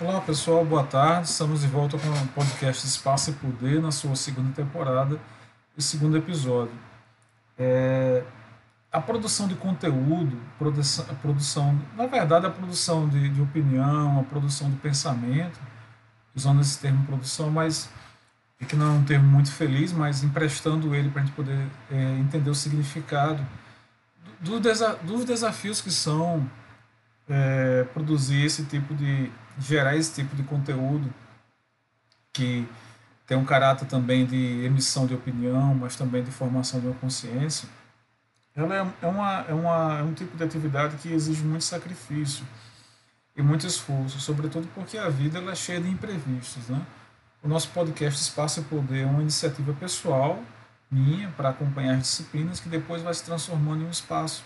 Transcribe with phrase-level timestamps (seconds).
[0.00, 1.26] Olá pessoal, boa tarde.
[1.26, 5.18] Estamos de volta com o podcast Espaço e Poder na sua segunda temporada
[5.76, 6.72] e segundo episódio.
[7.58, 8.22] É,
[8.92, 14.70] a produção de conteúdo, produção, produção, na verdade, a produção de, de opinião, a produção
[14.70, 15.58] de pensamento,
[16.32, 17.90] usando esse termo produção, mas
[18.68, 22.18] que não é um termo muito feliz, mas emprestando ele para a gente poder é,
[22.20, 23.44] entender o significado
[24.40, 26.48] do, do desa, dos desafios que são
[27.28, 31.12] é, produzir esse tipo de gerar esse tipo de conteúdo
[32.32, 32.66] que
[33.26, 37.68] tem um caráter também de emissão de opinião, mas também de formação de uma consciência,
[38.54, 42.44] ela é, é, uma, é, uma, é um tipo de atividade que exige muito sacrifício
[43.36, 46.68] e muito esforço, sobretudo porque a vida ela é cheia de imprevistos.
[46.68, 46.80] Né?
[47.42, 50.42] O nosso podcast Espaço e Poder é uma iniciativa pessoal
[50.90, 54.42] minha para acompanhar as disciplinas que depois vai se transformando em um espaço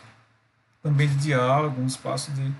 [0.83, 2.53] também de diálogo, um espaço de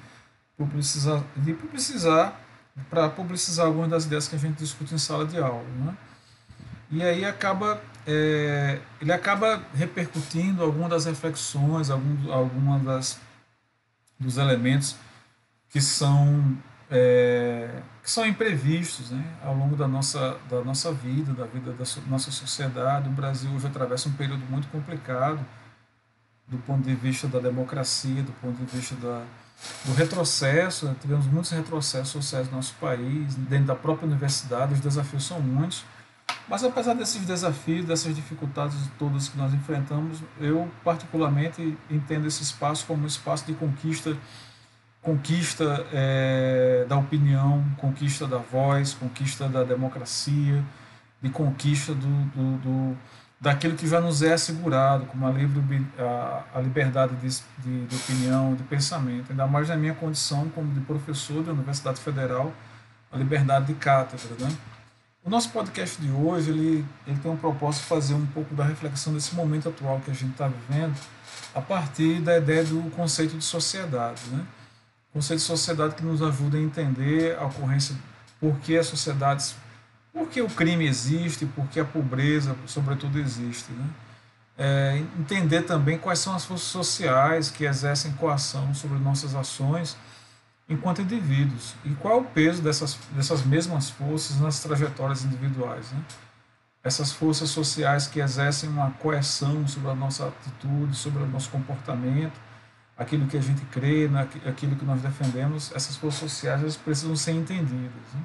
[0.57, 2.41] publicizar, de publicizar
[2.89, 5.65] para publicizar algumas das ideias que a gente discute em sala de aula.
[5.79, 5.97] Né?
[6.91, 13.21] E aí acaba, é, ele acaba repercutindo algumas das reflexões, algum, alguma das
[14.19, 14.97] dos elementos
[15.69, 16.57] que são
[16.91, 21.85] é, que são imprevistos né, ao longo da nossa, da nossa vida, da vida da
[21.85, 23.09] so, nossa sociedade.
[23.09, 25.45] O Brasil hoje atravessa um período muito complicado
[26.47, 29.25] do ponto de vista da democracia, do ponto de vista da,
[29.85, 30.95] do retrocesso, né?
[31.01, 35.85] tivemos muitos retrocessos sociais no nosso país, dentro da própria universidade, os desafios são muitos.
[36.49, 42.87] Mas apesar desses desafios, dessas dificuldades todas que nós enfrentamos, eu particularmente entendo esse espaço
[42.87, 44.17] como um espaço de conquista,
[45.01, 50.65] conquista é, da opinião, conquista da voz, conquista da democracia,
[51.21, 52.99] de conquista do, do, do
[53.43, 57.97] daquilo que já nos é assegurado, como a, livre, a, a liberdade de, de, de,
[57.97, 62.53] opinião, de pensamento, ainda mais na minha condição como de professor da Universidade Federal,
[63.11, 64.29] a liberdade de cátedra.
[64.39, 64.57] Né?
[65.25, 68.63] O nosso podcast de hoje ele, ele tem um propósito de fazer um pouco da
[68.65, 70.97] reflexão desse momento atual que a gente está vivendo,
[71.53, 74.23] a partir da ideia do conceito de sociedade.
[74.31, 74.47] Né?
[75.11, 77.97] O conceito de sociedade que nos ajuda a entender a ocorrência,
[78.39, 79.57] por que as sociedades
[80.13, 83.73] por que o crime existe, por que a pobreza, sobretudo, existe.
[83.73, 83.87] Né?
[84.59, 89.97] É, entender também quais são as forças sociais que exercem coação sobre nossas ações
[90.69, 95.91] enquanto indivíduos e qual é o peso dessas, dessas mesmas forças nas trajetórias individuais.
[95.93, 96.03] Né?
[96.85, 102.39] Essas forças sociais que exercem uma coerção sobre a nossa atitude, sobre o nosso comportamento,
[102.97, 104.11] aquilo que a gente crê,
[104.47, 108.03] aquilo que nós defendemos, essas forças sociais precisam ser entendidas.
[108.15, 108.21] Né?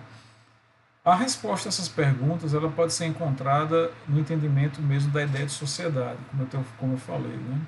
[1.07, 5.53] A resposta a essas perguntas ela pode ser encontrada no entendimento mesmo da ideia de
[5.53, 7.31] sociedade, como eu, como eu falei.
[7.31, 7.61] Né?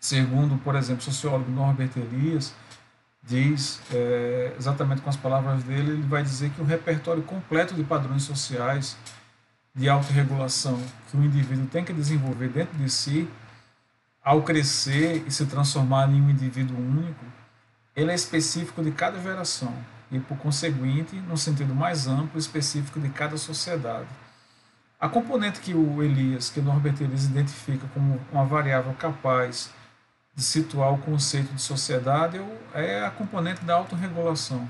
[0.00, 2.52] Segundo, por exemplo, o sociólogo Norbert Elias,
[3.22, 7.84] diz, é, exatamente com as palavras dele, ele vai dizer que o repertório completo de
[7.84, 8.96] padrões sociais
[9.72, 10.82] de autorregulação
[11.12, 13.30] que o indivíduo tem que desenvolver dentro de si,
[14.20, 17.24] ao crescer e se transformar em um indivíduo único,
[17.94, 19.72] ele é específico de cada geração
[20.10, 24.08] e, por conseguinte, no sentido mais amplo e específico de cada sociedade.
[25.00, 29.70] A componente que o Elias, que o Norbert Elias identifica como uma variável capaz
[30.34, 32.40] de situar o conceito de sociedade
[32.74, 34.68] é a componente da autorregulação.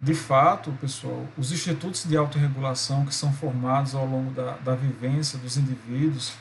[0.00, 5.38] De fato, pessoal, os institutos de autorregulação que são formados ao longo da, da vivência
[5.38, 6.32] dos indivíduos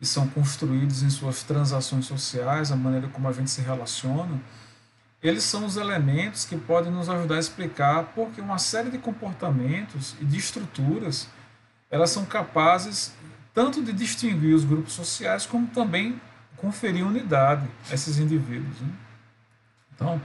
[0.00, 4.40] e são construídos em suas transações sociais, a maneira como a gente se relaciona,
[5.22, 10.14] eles são os elementos que podem nos ajudar a explicar porque uma série de comportamentos
[10.20, 11.28] e de estruturas
[11.90, 13.12] elas são capazes
[13.52, 16.20] tanto de distinguir os grupos sociais como também
[16.56, 18.80] conferir unidade a esses indivíduos.
[18.80, 18.88] Né?
[19.94, 20.20] Então,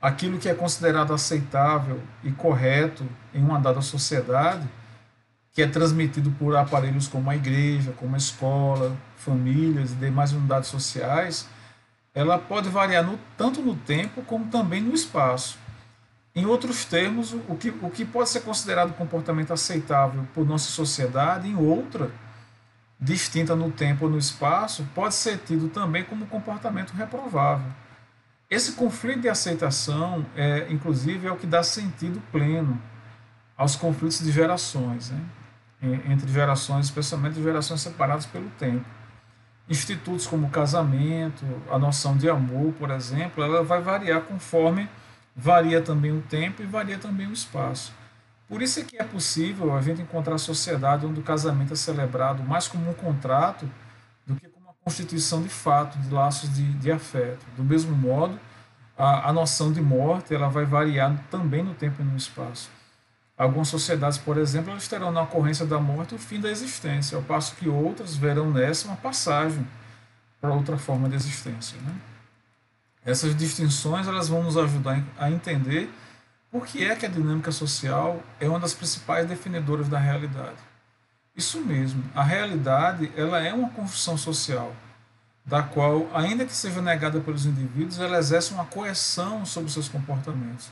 [0.00, 4.66] aquilo que é considerado aceitável e correto em uma dada sociedade,
[5.52, 10.68] que é transmitido por aparelhos como a igreja, como a escola, famílias e demais unidades
[10.68, 11.46] sociais,
[12.14, 15.58] ela pode variar no, tanto no tempo como também no espaço.
[16.34, 21.48] Em outros termos, o que, o que pode ser considerado comportamento aceitável por nossa sociedade,
[21.48, 22.10] em outra,
[22.98, 27.70] distinta no tempo ou no espaço, pode ser tido também como comportamento reprovável.
[28.48, 32.80] Esse conflito de aceitação, é, inclusive, é o que dá sentido pleno
[33.56, 35.20] aos conflitos de gerações, né?
[36.06, 38.84] entre gerações, especialmente gerações separadas pelo tempo
[39.68, 44.88] institutos como casamento, a noção de amor, por exemplo, ela vai variar conforme
[45.34, 47.92] varia também o tempo e varia também o espaço.
[48.48, 52.42] Por isso é que é possível a gente encontrar sociedade onde o casamento é celebrado
[52.42, 53.68] mais como um contrato
[54.26, 57.46] do que como uma constituição de fato, de laços de, de afeto.
[57.56, 58.38] Do mesmo modo,
[58.96, 62.68] a, a noção de morte ela vai variar também no tempo e no espaço.
[63.42, 67.24] Algumas sociedades, por exemplo, elas terão na ocorrência da morte o fim da existência, ao
[67.24, 69.66] passo que outras verão nessa uma passagem
[70.40, 71.76] para outra forma de existência.
[71.80, 71.92] Né?
[73.04, 75.92] Essas distinções elas vão nos ajudar a entender
[76.52, 80.58] por que é que a dinâmica social é uma das principais definidoras da realidade.
[81.36, 84.72] Isso mesmo, a realidade ela é uma construção social,
[85.44, 90.70] da qual, ainda que seja negada pelos indivíduos, ela exerce uma coerção sobre seus comportamentos.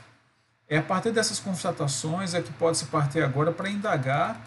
[0.71, 4.39] É a partir dessas constatações é que pode se partir agora para indagar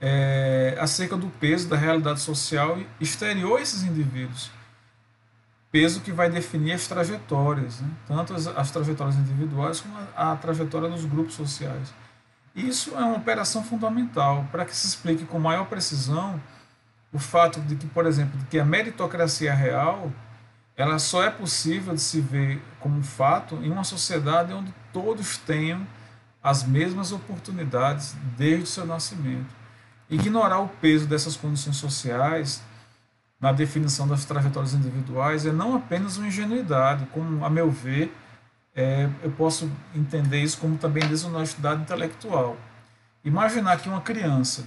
[0.00, 4.48] é, acerca do peso da realidade social exterior a esses indivíduos.
[5.72, 7.90] Peso que vai definir as trajetórias, né?
[8.06, 11.92] tanto as, as trajetórias individuais como a, a trajetória dos grupos sociais.
[12.54, 16.40] Isso é uma operação fundamental para que se explique com maior precisão
[17.12, 20.12] o fato de que, por exemplo, de que a meritocracia real
[20.80, 25.86] ela só é possível de se ver como fato em uma sociedade onde todos tenham
[26.42, 29.54] as mesmas oportunidades desde o seu nascimento.
[30.08, 32.62] Ignorar o peso dessas condições sociais
[33.38, 38.16] na definição das trajetórias individuais é não apenas uma ingenuidade, como, a meu ver,
[38.74, 42.56] é, eu posso entender isso como também desonestidade intelectual.
[43.22, 44.64] Imaginar que uma criança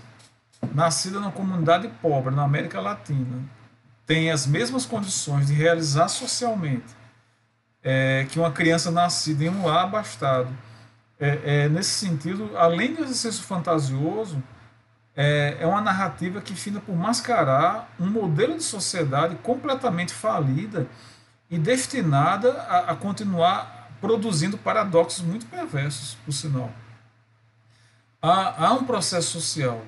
[0.76, 3.63] nascida numa comunidade pobre na América Latina
[4.06, 7.04] tem as mesmas condições de realizar socialmente
[7.84, 10.50] é, que uma criança nascida em um lar abastado.
[11.20, 14.42] É, é, nesse sentido, além do exercício fantasioso,
[15.16, 20.88] é, é uma narrativa que finda por mascarar um modelo de sociedade completamente falida
[21.50, 26.72] e destinada a, a continuar produzindo paradoxos muito perversos, por sinal.
[28.22, 29.82] Há, há um processo social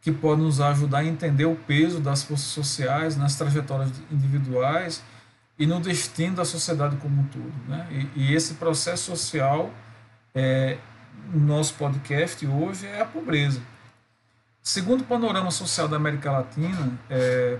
[0.00, 5.02] que pode nos ajudar a entender o peso das forças sociais nas trajetórias individuais
[5.58, 7.52] e no destino da sociedade como um todo.
[7.68, 7.86] Né?
[8.16, 9.70] E, e esse processo social,
[10.34, 10.78] é,
[11.32, 13.60] no nosso podcast hoje, é a pobreza.
[14.62, 17.58] Segundo o panorama social da América Latina, é,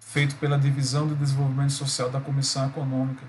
[0.00, 3.22] feito pela Divisão de Desenvolvimento Social da Comissão Econômica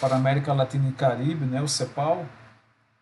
[0.00, 2.26] para América Latina e Caribe, né, o CEPAL,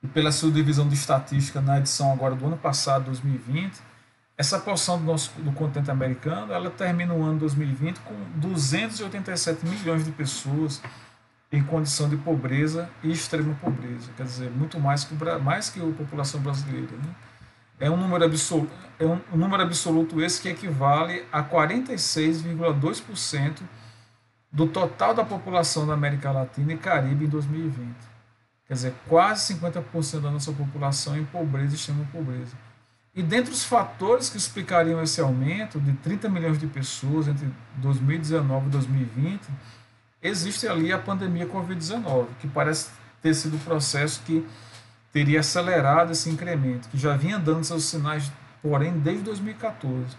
[0.02, 3.80] e pela sua divisão de estatística na edição agora do ano passado, 2020,
[4.36, 10.04] essa porção do nosso do continente americano, ela termina o ano 2020 com 287 milhões
[10.04, 10.82] de pessoas
[11.52, 15.84] em condição de pobreza e extrema pobreza, quer dizer, muito mais que, mais que a
[15.92, 16.96] população brasileira.
[16.96, 17.14] Né?
[17.78, 23.62] É um número absoluto, é um, um número absoluto esse que equivale a 46,2%
[24.50, 27.94] do total da população da América Latina e Caribe em 2020.
[28.66, 32.56] Quer dizer, quase 50% da nossa população em pobreza e extrema pobreza.
[33.16, 38.66] E dentre os fatores que explicariam esse aumento de 30 milhões de pessoas entre 2019
[38.66, 39.40] e 2020,
[40.20, 42.90] existe ali a pandemia Covid-19, que parece
[43.22, 44.44] ter sido o processo que
[45.12, 50.16] teria acelerado esse incremento, que já vinha dando seus sinais, porém, desde 2014.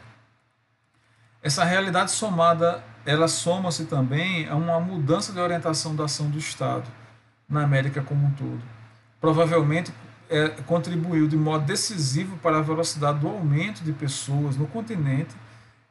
[1.43, 6.89] Essa realidade somada ela soma-se também a uma mudança de orientação da ação do Estado
[7.47, 8.61] na América como um todo.
[9.21, 9.93] Provavelmente
[10.29, 15.35] é, contribuiu de modo decisivo para a velocidade do aumento de pessoas no continente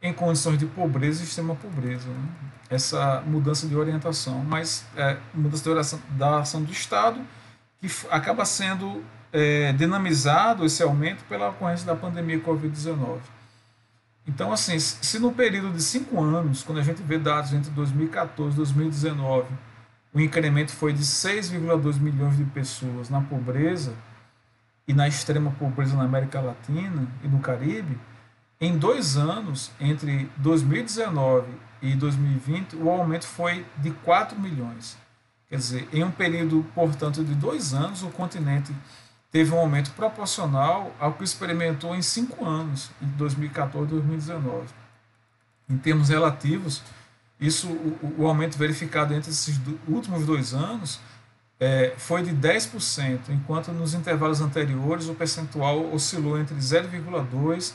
[0.03, 2.09] em condições de pobreza e extrema pobreza.
[2.09, 2.29] Né?
[2.69, 7.21] Essa mudança de orientação, mas é, mudança de orientação da ação do Estado
[7.79, 13.19] que acaba sendo é, dinamizado esse aumento pela ocorrência da pandemia Covid-19.
[14.27, 18.55] Então, assim, se no período de cinco anos, quando a gente vê dados entre 2014
[18.55, 19.49] e 2019,
[20.15, 23.93] o incremento foi de 6,2 milhões de pessoas na pobreza
[24.87, 27.99] e na extrema pobreza na América Latina e no Caribe,
[28.61, 31.49] em dois anos, entre 2019
[31.83, 34.97] e 2020, o aumento foi de 4 milhões.
[35.49, 38.75] Quer dizer, em um período, portanto, de dois anos, o continente
[39.31, 44.69] teve um aumento proporcional ao que experimentou em cinco anos, em 2014 e 2019.
[45.69, 46.83] Em termos relativos,
[47.41, 51.01] isso, o, o aumento verificado entre esses últimos dois anos
[51.59, 57.73] é, foi de 10%, enquanto nos intervalos anteriores o percentual oscilou entre 0,2%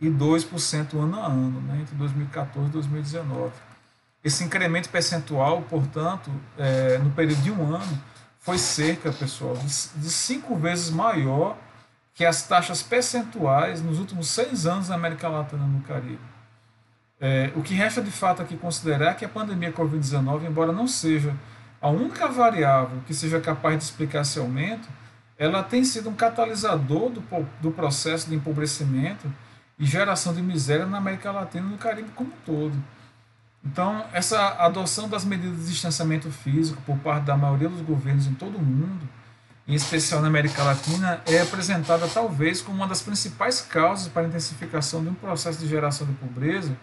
[0.00, 3.52] e 2% ano a ano, né, entre 2014 e 2019.
[4.22, 8.02] Esse incremento percentual, portanto, é, no período de um ano,
[8.38, 11.56] foi cerca, pessoal, de, de cinco vezes maior
[12.14, 16.18] que as taxas percentuais nos últimos seis anos na América Latina e no Caribe.
[17.20, 20.86] É, o que resta de fato aqui considerar é que a pandemia Covid-19, embora não
[20.86, 21.34] seja
[21.80, 24.88] a única variável que seja capaz de explicar esse aumento,
[25.38, 27.22] ela tem sido um catalisador do,
[27.60, 29.32] do processo de empobrecimento
[29.78, 32.76] e geração de miséria na América Latina e no Caribe como um todo.
[33.64, 38.34] Então, essa adoção das medidas de distanciamento físico por parte da maioria dos governos em
[38.34, 39.08] todo o mundo,
[39.66, 44.26] em especial na América Latina, é apresentada talvez como uma das principais causas para a
[44.26, 46.76] intensificação de um processo de geração de pobreza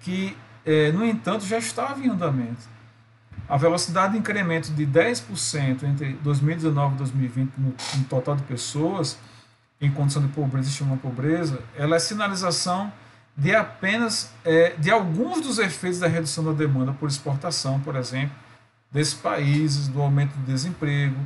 [0.00, 2.75] que, é, no entanto, já estava em andamento.
[3.48, 9.18] A velocidade de incremento de 10% entre 2019 e 2020 no, no total de pessoas
[9.80, 12.92] em condição de pobreza e estima pobreza, ela é sinalização
[13.36, 18.34] de apenas é, de alguns dos efeitos da redução da demanda por exportação, por exemplo,
[18.90, 21.16] desses países, do aumento do desemprego,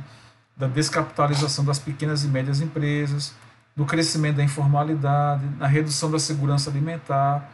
[0.57, 3.33] da descapitalização das pequenas e médias empresas,
[3.75, 7.49] do crescimento da informalidade, na redução da segurança alimentar,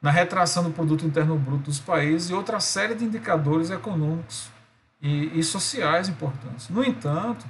[0.00, 4.48] na retração do produto interno bruto dos países e outra série de indicadores econômicos
[5.02, 6.68] e, e sociais importantes.
[6.68, 7.44] No entanto,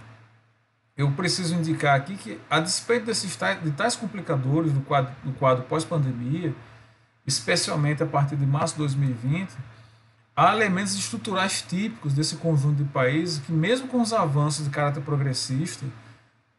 [0.96, 5.64] eu preciso indicar aqui que, a despeito desses tais, de tais complicadores do quadro, quadro
[5.64, 6.54] pós-pandemia,
[7.26, 9.56] especialmente a partir de março de 2020,
[10.34, 15.02] há elementos estruturais típicos desse conjunto de países que, mesmo com os avanços de caráter
[15.02, 15.86] progressista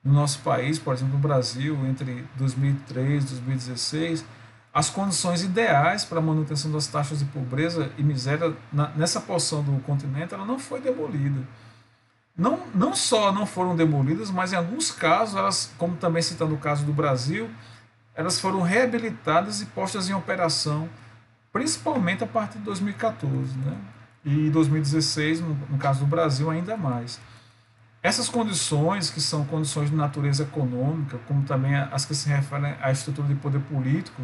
[0.03, 4.25] no nosso país, por exemplo, no Brasil, entre 2003 e 2016,
[4.73, 9.63] as condições ideais para a manutenção das taxas de pobreza e miséria na, nessa porção
[9.63, 11.41] do continente ela não foi demolida
[12.39, 16.57] não, não só não foram demolidas, mas em alguns casos, elas, como também citando o
[16.57, 17.49] caso do Brasil,
[18.15, 20.89] elas foram reabilitadas e postas em operação,
[21.51, 23.77] principalmente a partir de 2014, né?
[24.23, 27.19] e 2016, no, no caso do Brasil, ainda mais.
[28.01, 32.89] Essas condições, que são condições de natureza econômica, como também as que se referem à
[32.89, 34.21] estrutura de poder político,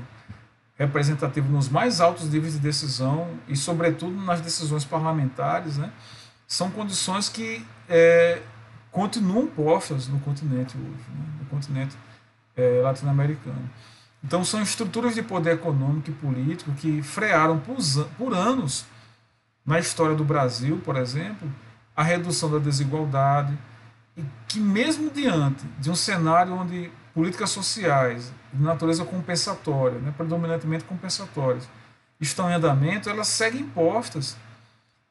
[0.77, 5.91] representativo nos mais altos níveis de decisão e, sobretudo, nas decisões parlamentares, né?
[6.47, 8.41] são condições que é,
[8.91, 11.25] continuam postas no continente hoje, né?
[11.39, 11.95] no continente
[12.55, 13.69] é, latino-americano.
[14.23, 17.59] Então, são estruturas de poder econômico e político que frearam
[18.17, 18.85] por, anos,
[19.65, 21.51] na história do Brasil, por exemplo,
[21.95, 23.57] a redução da desigualdade,
[24.17, 30.83] e que, mesmo diante de um cenário onde políticas sociais de natureza compensatória, né, predominantemente
[30.83, 31.67] compensatórias,
[32.19, 34.35] estão em andamento, elas seguem postas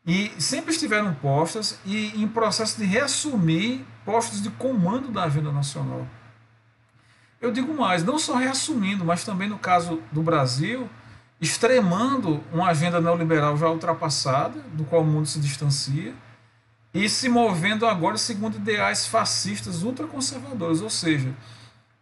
[0.06, 6.06] e sempre estiveram postas e em processo de reassumir postos de comando da agenda nacional.
[7.40, 10.88] Eu digo mais, não só reassumindo, mas também no caso do Brasil,
[11.40, 16.14] extremando uma agenda neoliberal já ultrapassada, do qual o mundo se distancia,
[16.92, 21.34] e se movendo agora segundo ideais fascistas ultraconservadores, ou seja,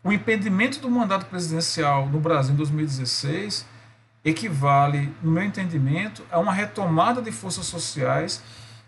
[0.04, 3.66] o impedimento do mandato presidencial no Brasil em 2016
[4.24, 8.42] equivale, no meu entendimento, a uma retomada de forças sociais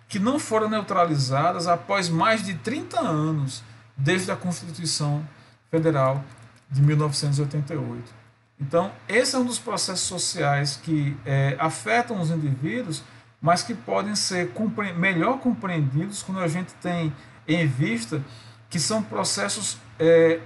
[0.08, 3.62] que não foram neutralizadas após mais de 30 anos
[3.96, 5.26] desde a Constituição
[5.70, 6.22] Federal
[6.70, 8.12] de 1988.
[8.60, 13.02] Então, esse é um dos processos sociais que é, afetam os indivíduos,
[13.40, 17.12] mas que podem ser compre melhor compreendidos quando a gente tem
[17.46, 18.22] em vista
[18.70, 20.40] que são processos é,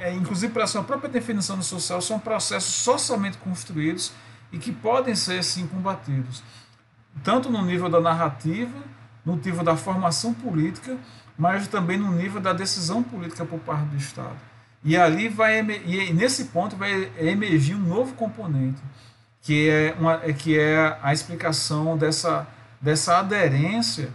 [0.00, 4.12] é, inclusive pela sua própria definição social, são processos socialmente construídos
[4.52, 6.42] e que podem ser, sim, combatidos,
[7.22, 8.78] tanto no nível da narrativa,
[9.24, 10.96] no nível da formação política,
[11.36, 14.36] mas também no nível da decisão política por parte do Estado.
[14.84, 18.80] E ali vai e nesse ponto vai emergir um novo componente,
[19.42, 22.46] que é, uma, que é a explicação dessa,
[22.80, 24.10] dessa aderência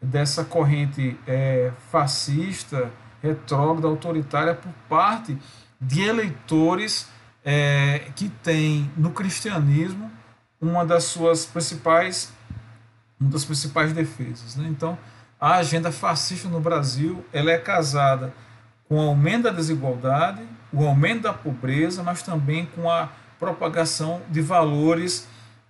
[0.00, 2.90] dessa corrente é, fascista,
[3.22, 5.36] retrógrada, autoritária por parte
[5.80, 7.08] de eleitores
[7.44, 10.10] é, que têm no cristianismo
[10.60, 12.32] uma das suas principais
[13.20, 14.54] uma das principais defesas.
[14.56, 14.68] Né?
[14.68, 14.96] Então,
[15.40, 18.32] a agenda fascista no Brasil ela é casada
[18.88, 23.08] com o aumento da desigualdade, o aumento da pobreza, mas também com a
[23.38, 25.26] propagação de valores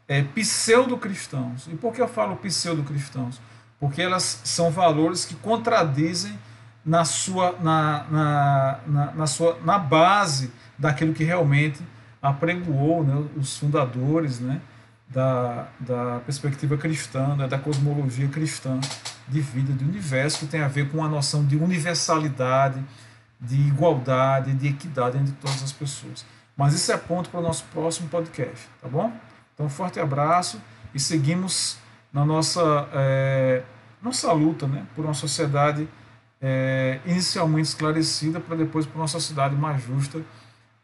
[0.06, 1.66] é, pseudo-cristãos.
[1.68, 3.40] E por que eu falo pseudo-cristãos?
[3.78, 6.38] Porque elas são valores que contradizem
[6.84, 11.82] na sua na, na, na, na, sua, na base daquilo que realmente
[12.22, 14.60] apregoou né, os fundadores né,
[15.08, 18.80] da, da perspectiva cristã, né, da cosmologia cristã
[19.26, 22.82] de vida, de universo, que tem a ver com a noção de universalidade,
[23.40, 26.24] de igualdade, de equidade entre todas as pessoas.
[26.56, 29.12] Mas isso é ponto para o nosso próximo podcast, tá bom?
[29.54, 30.60] Então, um forte abraço
[30.94, 31.78] e seguimos
[32.12, 33.62] na nossa, é,
[34.02, 35.88] nossa luta né, por uma sociedade
[36.40, 40.22] é, inicialmente esclarecida para depois para uma sociedade mais justa,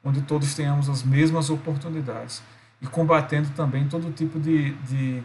[0.02, 2.42] onde todos tenhamos as mesmas oportunidades
[2.80, 5.22] e combatendo também todo tipo de, de,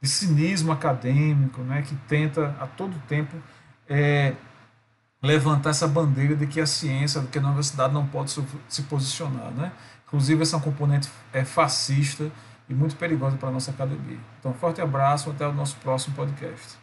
[0.00, 3.36] de cinismo acadêmico, né, que tenta a todo tempo
[3.88, 4.34] é,
[5.22, 8.30] levantar essa bandeira de que a ciência, de que a universidade não pode
[8.68, 9.72] se posicionar, né?
[10.06, 12.30] Inclusive essa componente é fascista
[12.68, 14.18] e muito perigosa para a nossa academia.
[14.38, 16.78] Então, forte abraço, até o nosso próximo podcast.